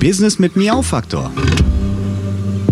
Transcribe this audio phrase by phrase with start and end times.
[0.00, 1.30] Business mit Miau-Faktor.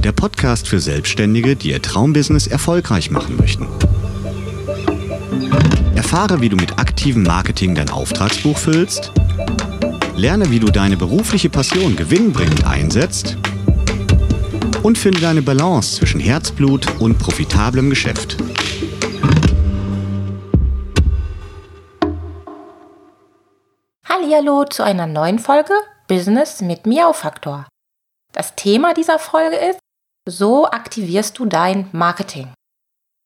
[0.04, 3.66] Der Podcast für Selbstständige, die ihr Traumbusiness erfolgreich machen möchten.
[5.94, 9.10] Erfahre, wie du mit aktivem Marketing dein Auftragsbuch füllst.
[10.14, 13.38] Lerne, wie du deine berufliche Passion gewinnbringend einsetzt.
[14.82, 18.36] Und finde deine Balance zwischen Herzblut und profitablem Geschäft.
[24.06, 25.72] Hallihallo zu einer neuen Folge
[26.06, 27.66] Business mit Miau-Faktor.
[28.32, 29.78] Das Thema dieser Folge ist,
[30.28, 32.52] so aktivierst du dein Marketing.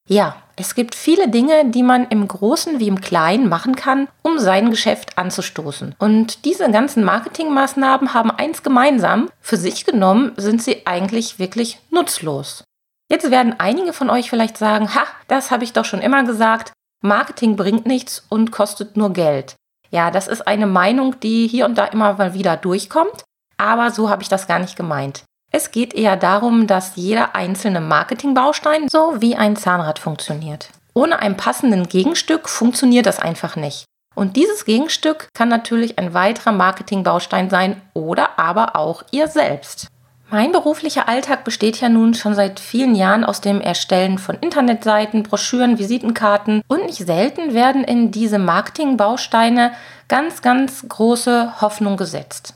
[0.07, 4.39] Ja, es gibt viele Dinge, die man im Großen wie im Kleinen machen kann, um
[4.39, 5.95] sein Geschäft anzustoßen.
[5.99, 12.63] Und diese ganzen Marketingmaßnahmen haben eins gemeinsam, für sich genommen sind sie eigentlich wirklich nutzlos.
[13.11, 16.73] Jetzt werden einige von euch vielleicht sagen, ha, das habe ich doch schon immer gesagt,
[17.01, 19.55] Marketing bringt nichts und kostet nur Geld.
[19.91, 23.23] Ja, das ist eine Meinung, die hier und da immer mal wieder durchkommt,
[23.57, 25.23] aber so habe ich das gar nicht gemeint.
[25.51, 30.69] Es geht eher darum, dass jeder einzelne Marketingbaustein so wie ein Zahnrad funktioniert.
[30.93, 33.85] Ohne ein passenden Gegenstück funktioniert das einfach nicht.
[34.15, 39.87] Und dieses Gegenstück kann natürlich ein weiterer Marketingbaustein sein oder aber auch ihr selbst.
[40.31, 45.23] Mein beruflicher Alltag besteht ja nun schon seit vielen Jahren aus dem Erstellen von Internetseiten,
[45.23, 49.71] Broschüren, Visitenkarten und nicht selten werden in diese Marketingbausteine
[50.07, 52.53] ganz, ganz große Hoffnung gesetzt.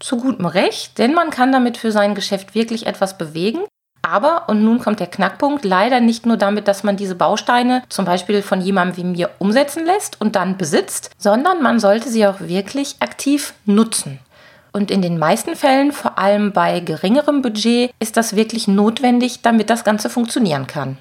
[0.00, 3.60] Zu gutem Recht, denn man kann damit für sein Geschäft wirklich etwas bewegen.
[4.02, 8.04] Aber, und nun kommt der Knackpunkt, leider nicht nur damit, dass man diese Bausteine zum
[8.04, 12.40] Beispiel von jemandem wie mir umsetzen lässt und dann besitzt, sondern man sollte sie auch
[12.40, 14.18] wirklich aktiv nutzen.
[14.76, 19.70] Und in den meisten Fällen, vor allem bei geringerem Budget, ist das wirklich notwendig, damit
[19.70, 20.98] das Ganze funktionieren kann.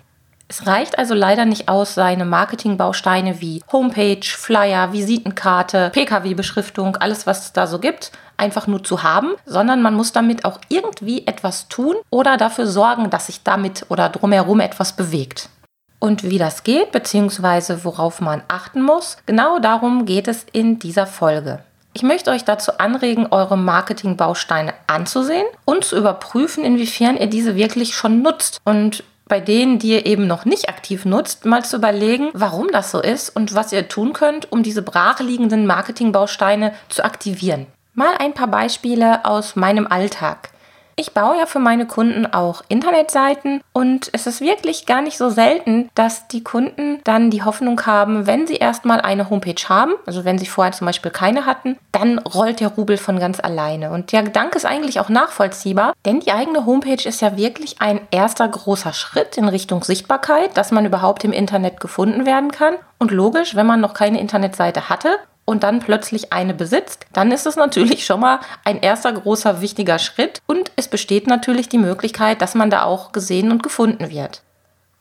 [0.48, 7.46] Es reicht also leider nicht aus, seine Marketingbausteine wie Homepage, Flyer, Visitenkarte, PKW-Beschriftung, alles was
[7.46, 11.68] es da so gibt, einfach nur zu haben, sondern man muss damit auch irgendwie etwas
[11.68, 15.50] tun oder dafür sorgen, dass sich damit oder drumherum etwas bewegt.
[15.98, 21.08] Und wie das geht, beziehungsweise worauf man achten muss, genau darum geht es in dieser
[21.08, 21.64] Folge.
[21.94, 27.96] Ich möchte euch dazu anregen, eure Marketingbausteine anzusehen und zu überprüfen, inwiefern ihr diese wirklich
[27.96, 28.60] schon nutzt.
[28.66, 32.92] Und bei denen, die ihr eben noch nicht aktiv nutzt, mal zu überlegen, warum das
[32.92, 37.68] so ist und was ihr tun könnt, um diese brachliegenden Marketingbausteine zu aktivieren.
[37.94, 40.50] Mal ein paar Beispiele aus meinem Alltag.
[40.96, 45.30] Ich baue ja für meine Kunden auch Internetseiten und es ist wirklich gar nicht so
[45.30, 50.24] selten, dass die Kunden dann die Hoffnung haben, wenn sie erstmal eine Homepage haben, also
[50.24, 53.92] wenn sie vorher zum Beispiel keine hatten, dann rollt der Rubel von ganz alleine.
[53.92, 58.02] Und der Gedanke ist eigentlich auch nachvollziehbar, denn die eigene Homepage ist ja wirklich ein
[58.12, 62.76] erster großer Schritt in Richtung Sichtbarkeit, dass man überhaupt im Internet gefunden werden kann.
[63.00, 67.46] Und logisch, wenn man noch keine Internetseite hatte und dann plötzlich eine besitzt, dann ist
[67.46, 72.42] es natürlich schon mal ein erster großer wichtiger Schritt und es besteht natürlich die Möglichkeit,
[72.42, 74.42] dass man da auch gesehen und gefunden wird.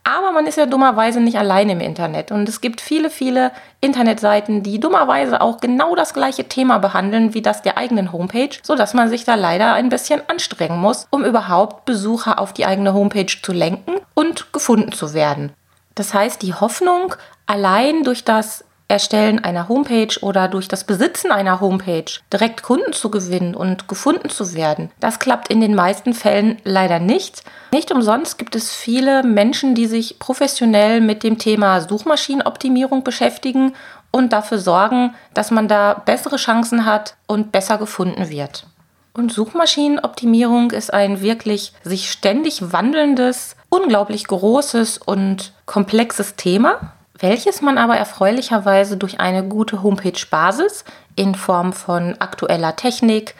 [0.04, 4.64] Aber man ist ja dummerweise nicht allein im Internet und es gibt viele, viele Internetseiten,
[4.64, 9.08] die dummerweise auch genau das gleiche Thema behandeln wie das der eigenen Homepage, sodass man
[9.08, 13.52] sich da leider ein bisschen anstrengen muss, um überhaupt Besucher auf die eigene Homepage zu
[13.52, 15.52] lenken und gefunden zu werden.
[15.94, 17.14] Das heißt, die Hoffnung,
[17.46, 23.10] allein durch das Erstellen einer Homepage oder durch das Besitzen einer Homepage direkt Kunden zu
[23.10, 24.90] gewinnen und gefunden zu werden.
[25.00, 27.42] Das klappt in den meisten Fällen leider nicht.
[27.72, 33.72] Nicht umsonst gibt es viele Menschen, die sich professionell mit dem Thema Suchmaschinenoptimierung beschäftigen
[34.10, 38.66] und dafür sorgen, dass man da bessere Chancen hat und besser gefunden wird.
[39.14, 47.78] Und Suchmaschinenoptimierung ist ein wirklich sich ständig wandelndes, unglaublich großes und komplexes Thema welches man
[47.78, 50.84] aber erfreulicherweise durch eine gute Homepage-Basis
[51.16, 53.34] in Form von aktueller Technik,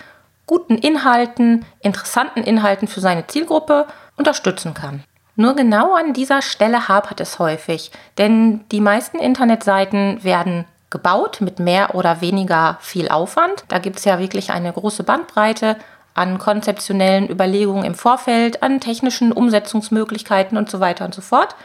[0.46, 5.02] guten Inhalten, interessanten Inhalten für seine Zielgruppe unterstützen kann.
[5.34, 11.58] Nur genau an dieser Stelle hapert es häufig, denn die meisten Internetseiten werden gebaut mit
[11.58, 13.64] mehr oder weniger viel Aufwand.
[13.68, 15.76] Da gibt es ja wirklich eine große Bandbreite
[16.14, 21.56] an konzeptionellen Überlegungen im Vorfeld, an technischen Umsetzungsmöglichkeiten und so weiter und so fort.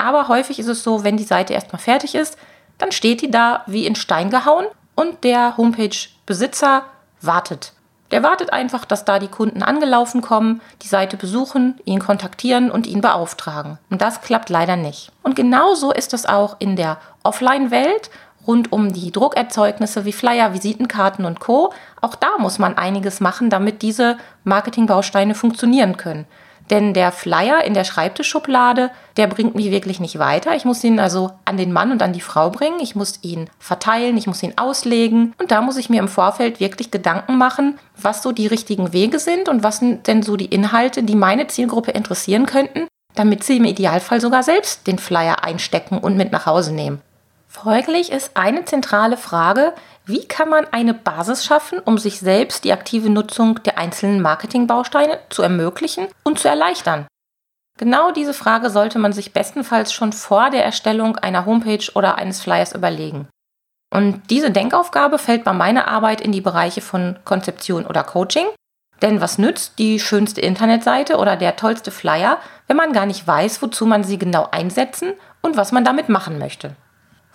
[0.00, 2.38] Aber häufig ist es so, wenn die Seite erstmal fertig ist,
[2.78, 6.84] dann steht die da wie in Stein gehauen und der Homepage-Besitzer
[7.20, 7.72] wartet.
[8.10, 12.86] Der wartet einfach, dass da die Kunden angelaufen kommen, die Seite besuchen, ihn kontaktieren und
[12.86, 13.78] ihn beauftragen.
[13.88, 15.12] Und das klappt leider nicht.
[15.22, 18.10] Und genauso ist es auch in der Offline-Welt
[18.46, 21.72] rund um die Druckerzeugnisse wie Flyer, Visitenkarten und Co.
[22.00, 26.26] Auch da muss man einiges machen, damit diese Marketingbausteine funktionieren können.
[26.70, 30.54] Denn der Flyer in der Schreibtischschublade, der bringt mich wirklich nicht weiter.
[30.54, 32.78] Ich muss ihn also an den Mann und an die Frau bringen.
[32.80, 35.34] Ich muss ihn verteilen, ich muss ihn auslegen.
[35.38, 39.18] Und da muss ich mir im Vorfeld wirklich Gedanken machen, was so die richtigen Wege
[39.18, 43.56] sind und was sind denn so die Inhalte, die meine Zielgruppe interessieren könnten, damit sie
[43.56, 47.02] im Idealfall sogar selbst den Flyer einstecken und mit nach Hause nehmen.
[47.48, 49.72] Folglich ist eine zentrale Frage,
[50.10, 55.18] wie kann man eine Basis schaffen, um sich selbst die aktive Nutzung der einzelnen Marketingbausteine
[55.28, 57.06] zu ermöglichen und zu erleichtern?
[57.78, 62.40] Genau diese Frage sollte man sich bestenfalls schon vor der Erstellung einer Homepage oder eines
[62.40, 63.28] Flyers überlegen.
[63.92, 68.46] Und diese Denkaufgabe fällt bei meiner Arbeit in die Bereiche von Konzeption oder Coaching.
[69.02, 73.62] Denn was nützt die schönste Internetseite oder der tollste Flyer, wenn man gar nicht weiß,
[73.62, 76.76] wozu man sie genau einsetzen und was man damit machen möchte?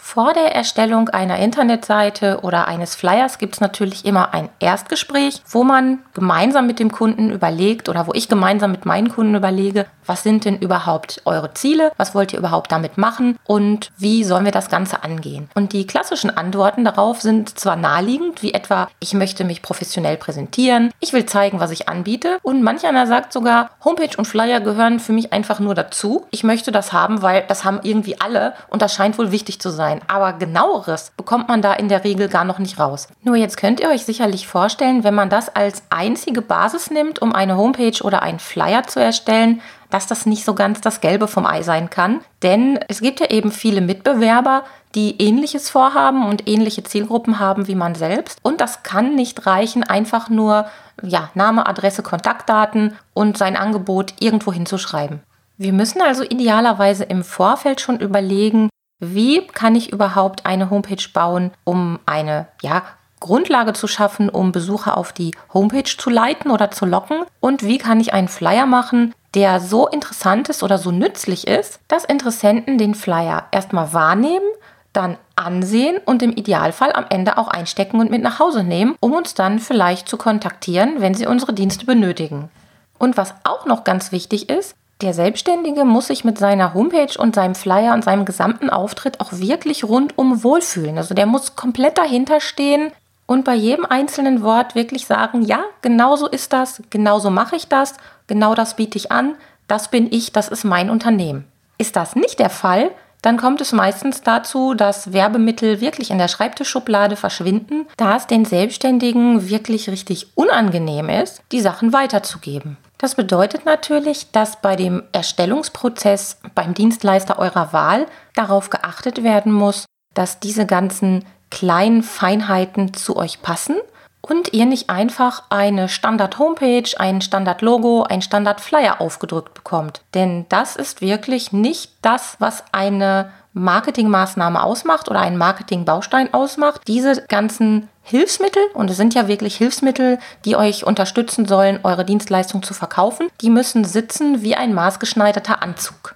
[0.08, 5.64] Vor der Erstellung einer Internetseite oder eines Flyers gibt es natürlich immer ein Erstgespräch, wo
[5.64, 10.22] man gemeinsam mit dem Kunden überlegt oder wo ich gemeinsam mit meinen Kunden überlege, was
[10.22, 14.52] sind denn überhaupt eure Ziele, was wollt ihr überhaupt damit machen und wie sollen wir
[14.52, 15.50] das Ganze angehen.
[15.56, 20.92] Und die klassischen Antworten darauf sind zwar naheliegend, wie etwa, ich möchte mich professionell präsentieren,
[21.00, 25.00] ich will zeigen, was ich anbiete und manch einer sagt sogar, Homepage und Flyer gehören
[25.00, 26.28] für mich einfach nur dazu.
[26.30, 29.72] Ich möchte das haben, weil das haben irgendwie alle und das scheint wohl wichtig zu
[29.72, 30.08] sein sein.
[30.08, 33.08] Aber genaueres bekommt man da in der Regel gar noch nicht raus.
[33.24, 37.34] Nur jetzt könnt ihr euch sicherlich vorstellen, wenn man das als einzige Basis nimmt, um
[37.34, 41.46] eine Homepage oder einen Flyer zu erstellen, dass das nicht so ganz das Gelbe vom
[41.46, 42.22] Ei sein kann.
[42.44, 44.64] Denn es gibt ja eben viele Mitbewerber,
[44.94, 48.40] die ähnliches vorhaben und ähnliche Zielgruppen haben wie man selbst.
[48.42, 50.66] Und das kann nicht reichen, einfach nur
[51.04, 55.22] ja, Name, Adresse, Kontaktdaten und sein Angebot irgendwo hinzuschreiben.
[55.58, 58.70] Wir müssen also idealerweise im Vorfeld schon überlegen,
[59.00, 62.84] wie kann ich überhaupt eine Homepage bauen, um eine ja,
[63.20, 67.24] Grundlage zu schaffen, um Besucher auf die Homepage zu leiten oder zu locken?
[67.40, 71.80] Und wie kann ich einen Flyer machen, der so interessant ist oder so nützlich ist,
[71.88, 74.46] dass Interessenten den Flyer erstmal wahrnehmen,
[74.94, 79.14] dann ansehen und im Idealfall am Ende auch einstecken und mit nach Hause nehmen, um
[79.14, 82.50] uns dann vielleicht zu kontaktieren, wenn sie unsere Dienste benötigen.
[82.98, 87.36] Und was auch noch ganz wichtig ist, der Selbstständige muss sich mit seiner Homepage und
[87.36, 90.98] seinem Flyer und seinem gesamten Auftritt auch wirklich rundum wohlfühlen.
[90.98, 92.92] Also der muss komplett dahinter stehen
[93.26, 97.56] und bei jedem einzelnen Wort wirklich sagen, ja, genau so ist das, genau so mache
[97.56, 97.96] ich das,
[98.28, 99.36] genau das biete ich an,
[99.68, 101.46] das bin ich, das ist mein Unternehmen.
[101.78, 102.92] Ist das nicht der Fall,
[103.22, 108.46] dann kommt es meistens dazu, dass Werbemittel wirklich in der Schreibtischschublade verschwinden, da es den
[108.46, 112.78] Selbstständigen wirklich richtig unangenehm ist, die Sachen weiterzugeben.
[113.06, 119.86] Das bedeutet natürlich, dass bei dem Erstellungsprozess beim Dienstleister eurer Wahl darauf geachtet werden muss,
[120.16, 123.76] dass diese ganzen kleinen Feinheiten zu euch passen
[124.22, 130.02] und ihr nicht einfach eine Standard-Homepage, ein Standard-Logo, ein Standard-Flyer aufgedrückt bekommt.
[130.16, 136.82] Denn das ist wirklich nicht das, was eine Marketingmaßnahme ausmacht oder einen Marketingbaustein ausmacht.
[136.88, 142.64] Diese ganzen Hilfsmittel, und es sind ja wirklich Hilfsmittel, die euch unterstützen sollen, eure Dienstleistung
[142.64, 146.16] zu verkaufen, die müssen sitzen wie ein maßgeschneiderter Anzug.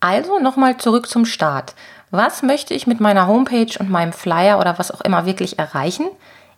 [0.00, 1.74] Also nochmal zurück zum Start.
[2.10, 6.06] Was möchte ich mit meiner Homepage und meinem Flyer oder was auch immer wirklich erreichen?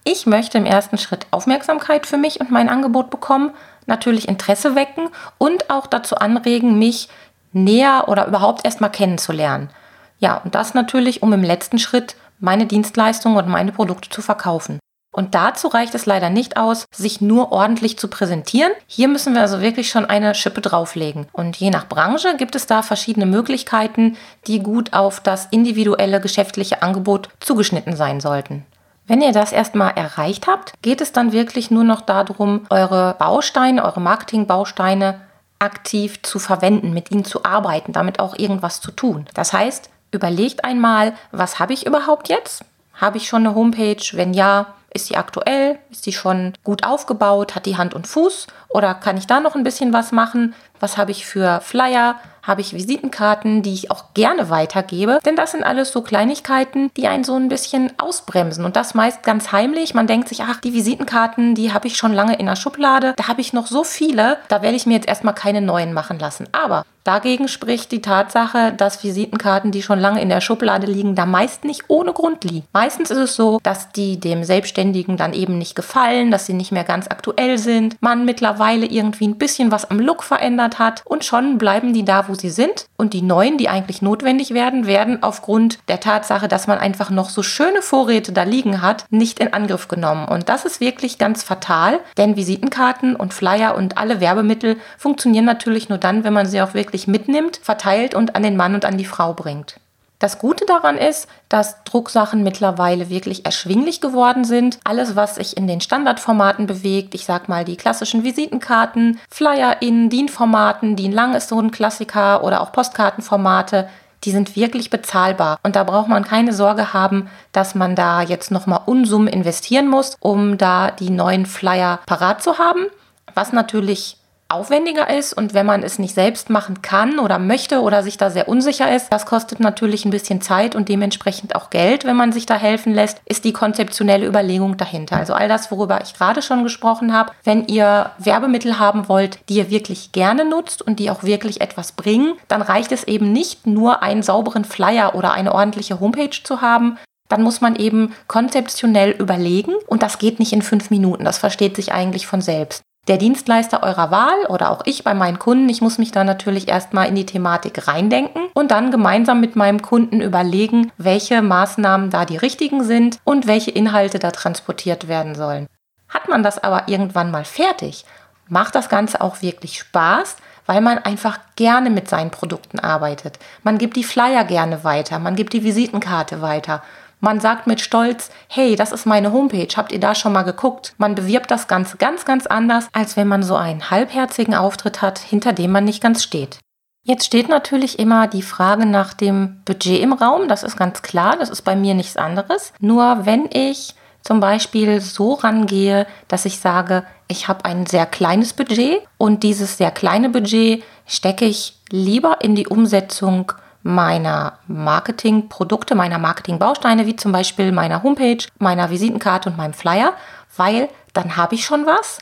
[0.02, 3.52] Ich möchte im ersten Schritt Aufmerksamkeit für mich und mein Angebot bekommen,
[3.86, 5.08] natürlich Interesse wecken
[5.38, 7.08] und auch dazu anregen, mich
[7.52, 9.70] näher oder überhaupt erstmal kennenzulernen.
[10.18, 14.78] Ja, und das natürlich, um im letzten Schritt meine Dienstleistungen und meine Produkte zu verkaufen.
[15.14, 18.72] Und dazu reicht es leider nicht aus, sich nur ordentlich zu präsentieren.
[18.88, 21.28] Hier müssen wir also wirklich schon eine Schippe drauflegen.
[21.32, 24.16] Und je nach Branche gibt es da verschiedene Möglichkeiten,
[24.48, 28.66] die gut auf das individuelle geschäftliche Angebot zugeschnitten sein sollten.
[29.06, 33.84] Wenn ihr das erstmal erreicht habt, geht es dann wirklich nur noch darum, eure Bausteine,
[33.84, 35.20] eure Marketingbausteine
[35.60, 39.26] aktiv zu verwenden, mit ihnen zu arbeiten, damit auch irgendwas zu tun.
[39.34, 42.64] Das heißt, Überlegt einmal, was habe ich überhaupt jetzt?
[42.94, 44.04] Habe ich schon eine Homepage?
[44.12, 45.80] Wenn ja, ist sie aktuell?
[45.90, 47.56] Ist sie schon gut aufgebaut?
[47.56, 48.46] Hat die Hand und Fuß?
[48.68, 50.54] Oder kann ich da noch ein bisschen was machen?
[50.78, 52.14] Was habe ich für Flyer?
[52.44, 55.18] Habe ich Visitenkarten, die ich auch gerne weitergebe?
[55.24, 58.64] Denn das sind alles so Kleinigkeiten, die einen so ein bisschen ausbremsen.
[58.64, 59.94] Und das meist ganz heimlich.
[59.94, 63.14] Man denkt sich, ach, die Visitenkarten, die habe ich schon lange in der Schublade.
[63.16, 64.38] Da habe ich noch so viele.
[64.46, 66.46] Da werde ich mir jetzt erstmal keine neuen machen lassen.
[66.52, 71.26] Aber Dagegen spricht die Tatsache, dass Visitenkarten, die schon lange in der Schublade liegen, da
[71.26, 72.66] meist nicht ohne Grund liegen.
[72.72, 76.72] Meistens ist es so, dass die dem Selbstständigen dann eben nicht gefallen, dass sie nicht
[76.72, 81.26] mehr ganz aktuell sind, man mittlerweile irgendwie ein bisschen was am Look verändert hat und
[81.26, 82.86] schon bleiben die da, wo sie sind.
[82.96, 87.28] Und die neuen, die eigentlich notwendig werden, werden aufgrund der Tatsache, dass man einfach noch
[87.28, 90.26] so schöne Vorräte da liegen hat, nicht in Angriff genommen.
[90.26, 95.90] Und das ist wirklich ganz fatal, denn Visitenkarten und Flyer und alle Werbemittel funktionieren natürlich
[95.90, 98.84] nur dann, wenn man sie auch wirklich wirklich mitnimmt, verteilt und an den Mann und
[98.84, 99.80] an die Frau bringt.
[100.20, 104.78] Das Gute daran ist, dass Drucksachen mittlerweile wirklich erschwinglich geworden sind.
[104.84, 110.08] Alles, was sich in den Standardformaten bewegt, ich sag mal die klassischen Visitenkarten, Flyer in
[110.08, 113.88] DIN-Formaten, DIN lang ist so ein Klassiker oder auch Postkartenformate,
[114.22, 115.58] die sind wirklich bezahlbar.
[115.64, 120.16] Und da braucht man keine Sorge haben, dass man da jetzt nochmal Unsummen investieren muss,
[120.20, 122.86] um da die neuen Flyer parat zu haben.
[123.34, 124.16] Was natürlich
[124.54, 128.30] aufwendiger ist und wenn man es nicht selbst machen kann oder möchte oder sich da
[128.30, 132.32] sehr unsicher ist, das kostet natürlich ein bisschen Zeit und dementsprechend auch Geld, wenn man
[132.32, 135.16] sich da helfen lässt, ist die konzeptionelle Überlegung dahinter.
[135.16, 139.56] Also all das, worüber ich gerade schon gesprochen habe, wenn ihr Werbemittel haben wollt, die
[139.56, 143.66] ihr wirklich gerne nutzt und die auch wirklich etwas bringen, dann reicht es eben nicht
[143.66, 149.10] nur einen sauberen Flyer oder eine ordentliche Homepage zu haben, dann muss man eben konzeptionell
[149.10, 151.24] überlegen und das geht nicht in fünf Minuten.
[151.24, 155.38] Das versteht sich eigentlich von selbst der Dienstleister eurer Wahl oder auch ich bei meinen
[155.38, 159.56] Kunden, ich muss mich da natürlich erstmal in die Thematik reindenken und dann gemeinsam mit
[159.56, 165.34] meinem Kunden überlegen, welche Maßnahmen da die richtigen sind und welche Inhalte da transportiert werden
[165.34, 165.66] sollen.
[166.08, 168.04] Hat man das aber irgendwann mal fertig,
[168.48, 173.38] macht das Ganze auch wirklich Spaß, weil man einfach gerne mit seinen Produkten arbeitet.
[173.62, 176.82] Man gibt die Flyer gerne weiter, man gibt die Visitenkarte weiter
[177.24, 180.94] man sagt mit Stolz, hey, das ist meine Homepage, habt ihr da schon mal geguckt?
[180.98, 185.18] Man bewirbt das Ganze ganz, ganz anders, als wenn man so einen halbherzigen Auftritt hat,
[185.18, 186.58] hinter dem man nicht ganz steht.
[187.02, 191.36] Jetzt steht natürlich immer die Frage nach dem Budget im Raum, das ist ganz klar,
[191.38, 192.72] das ist bei mir nichts anderes.
[192.78, 198.52] Nur wenn ich zum Beispiel so rangehe, dass ich sage, ich habe ein sehr kleines
[198.52, 203.52] Budget und dieses sehr kleine Budget stecke ich lieber in die Umsetzung
[203.84, 210.14] meiner Marketingprodukte, meiner Marketingbausteine, wie zum Beispiel meiner Homepage, meiner Visitenkarte und meinem Flyer,
[210.56, 212.18] weil dann habe ich schon was,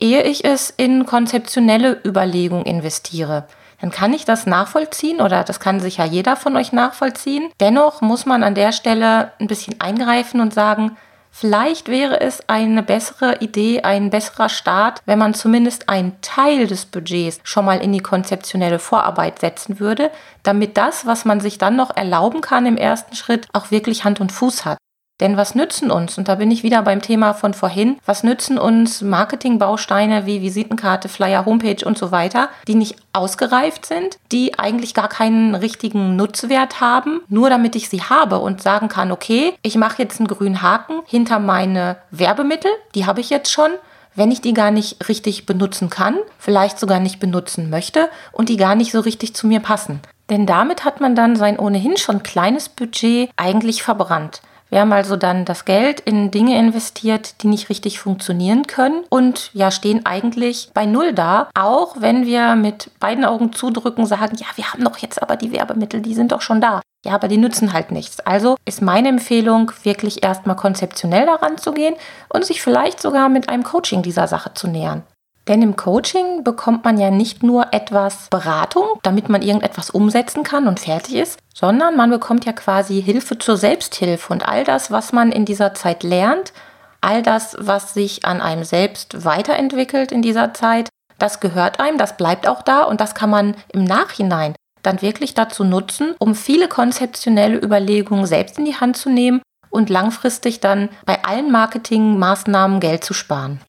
[0.00, 3.46] ehe ich es in konzeptionelle Überlegung investiere.
[3.80, 7.50] Dann kann ich das nachvollziehen oder das kann sicher jeder von euch nachvollziehen.
[7.60, 10.96] Dennoch muss man an der Stelle ein bisschen eingreifen und sagen,
[11.38, 16.86] Vielleicht wäre es eine bessere Idee, ein besserer Start, wenn man zumindest einen Teil des
[16.86, 20.10] Budgets schon mal in die konzeptionelle Vorarbeit setzen würde,
[20.44, 24.18] damit das, was man sich dann noch erlauben kann im ersten Schritt, auch wirklich Hand
[24.18, 24.78] und Fuß hat.
[25.20, 28.58] Denn was nützen uns, und da bin ich wieder beim Thema von vorhin, was nützen
[28.58, 34.92] uns Marketingbausteine wie Visitenkarte, Flyer, Homepage und so weiter, die nicht ausgereift sind, die eigentlich
[34.92, 39.76] gar keinen richtigen Nutzwert haben, nur damit ich sie habe und sagen kann, okay, ich
[39.76, 43.70] mache jetzt einen grünen Haken hinter meine Werbemittel, die habe ich jetzt schon,
[44.14, 48.56] wenn ich die gar nicht richtig benutzen kann, vielleicht sogar nicht benutzen möchte und die
[48.58, 50.00] gar nicht so richtig zu mir passen.
[50.28, 54.40] Denn damit hat man dann sein ohnehin schon kleines Budget eigentlich verbrannt.
[54.68, 59.50] Wir haben also dann das Geld in Dinge investiert, die nicht richtig funktionieren können und
[59.54, 64.46] ja, stehen eigentlich bei Null da, auch wenn wir mit beiden Augen zudrücken, sagen, ja,
[64.56, 66.82] wir haben doch jetzt aber die Werbemittel, die sind doch schon da.
[67.04, 68.18] Ja, aber die nützen halt nichts.
[68.18, 71.94] Also ist meine Empfehlung, wirklich erstmal konzeptionell daran zu gehen
[72.28, 75.04] und sich vielleicht sogar mit einem Coaching dieser Sache zu nähern.
[75.48, 80.66] Denn im Coaching bekommt man ja nicht nur etwas Beratung, damit man irgendetwas umsetzen kann
[80.66, 85.12] und fertig ist, sondern man bekommt ja quasi Hilfe zur Selbsthilfe und all das, was
[85.12, 86.52] man in dieser Zeit lernt,
[87.00, 90.88] all das, was sich an einem selbst weiterentwickelt in dieser Zeit,
[91.18, 95.34] das gehört einem, das bleibt auch da und das kann man im Nachhinein dann wirklich
[95.34, 100.88] dazu nutzen, um viele konzeptionelle Überlegungen selbst in die Hand zu nehmen und langfristig dann
[101.04, 103.60] bei allen Marketingmaßnahmen Geld zu sparen.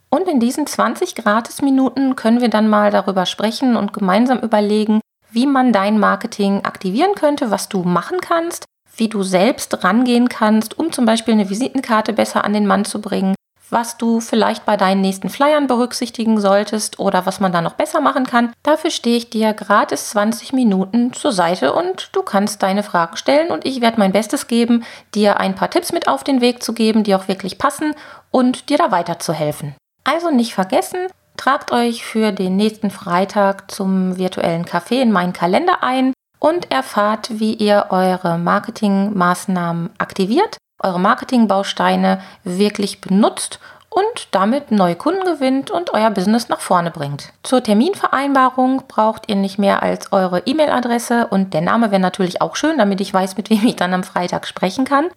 [0.10, 5.02] Und in diesen 20 Gratis-Minuten können wir dann mal darüber sprechen und gemeinsam überlegen,
[5.32, 10.78] wie man dein Marketing aktivieren könnte, was du machen kannst, wie du selbst rangehen kannst,
[10.80, 13.36] um zum Beispiel eine Visitenkarte besser an den Mann zu bringen,
[13.70, 18.02] was du vielleicht bei deinen nächsten Flyern berücksichtigen solltest oder was man da noch besser
[18.02, 18.52] machen kann.
[18.64, 23.52] Dafür stehe ich dir gratis 20 Minuten zur Seite und du kannst deine Fragen stellen
[23.52, 26.74] und ich werde mein Bestes geben, dir ein paar Tipps mit auf den Weg zu
[26.74, 27.94] geben, die auch wirklich passen
[28.32, 29.76] und dir da weiterzuhelfen.
[30.04, 35.84] Also nicht vergessen, tragt euch für den nächsten Freitag zum virtuellen Café in meinen Kalender
[35.84, 44.96] ein und erfahrt, wie ihr eure Marketingmaßnahmen aktiviert, eure Marketingbausteine wirklich benutzt und damit neue
[44.96, 47.34] Kunden gewinnt und euer Business nach vorne bringt.
[47.44, 52.56] Zur Terminvereinbarung braucht ihr nicht mehr als eure E-Mail-Adresse und der Name wäre natürlich auch
[52.56, 55.10] schön, damit ich weiß, mit wem ich dann am Freitag sprechen kann.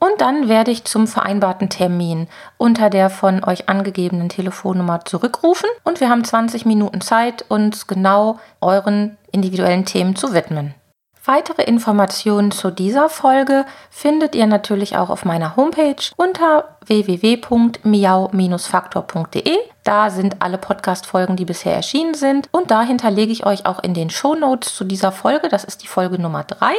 [0.00, 2.26] Und dann werde ich zum vereinbarten Termin
[2.56, 8.40] unter der von euch angegebenen Telefonnummer zurückrufen und wir haben 20 Minuten Zeit, uns genau
[8.60, 10.74] euren individuellen Themen zu widmen.
[11.26, 19.58] Weitere Informationen zu dieser Folge findet ihr natürlich auch auf meiner Homepage unter www.miau-faktor.de.
[19.84, 22.48] Da sind alle Podcast-Folgen, die bisher erschienen sind.
[22.52, 25.82] Und da hinterlege ich euch auch in den Show Notes zu dieser Folge, das ist
[25.82, 26.72] die Folge Nummer 3,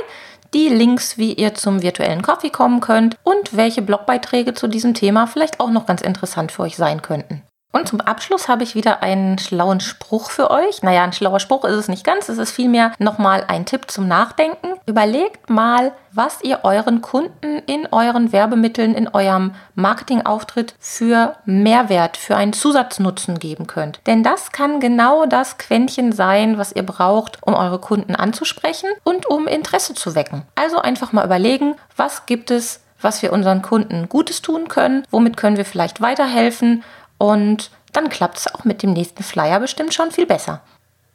[0.54, 5.28] die Links, wie ihr zum virtuellen Coffee kommen könnt und welche Blogbeiträge zu diesem Thema
[5.28, 7.44] vielleicht auch noch ganz interessant für euch sein könnten.
[7.72, 10.84] Und zum Abschluss habe ich wieder einen schlauen Spruch für euch.
[10.84, 14.08] Naja, ein schlauer Spruch ist es nicht ganz, es ist vielmehr nochmal ein Tipp zum
[14.08, 14.74] Nachdenken.
[14.86, 22.36] Überlegt mal, was ihr euren Kunden in euren Werbemitteln, in eurem Marketingauftritt für Mehrwert, für
[22.36, 24.02] einen Zusatznutzen geben könnt.
[24.06, 29.26] Denn das kann genau das Quäntchen sein, was ihr braucht, um eure Kunden anzusprechen und
[29.28, 30.44] um Interesse zu wecken.
[30.56, 35.38] Also einfach mal überlegen, was gibt es, was wir unseren Kunden Gutes tun können, womit
[35.38, 36.84] können wir vielleicht weiterhelfen
[37.22, 40.62] und dann klappt es auch mit dem nächsten Flyer bestimmt schon viel besser.